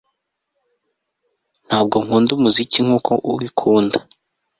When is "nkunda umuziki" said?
2.03-2.77